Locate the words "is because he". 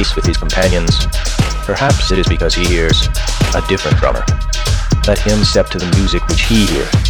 2.18-2.64